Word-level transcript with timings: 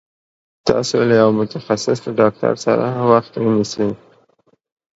تاسو 0.69 0.97
له 1.07 1.13
يوه 1.21 1.33
متخصص 1.39 1.99
ډاکټر 2.19 2.53
سره 2.65 2.85
وخت 3.11 3.33
ونيسي 3.37 3.89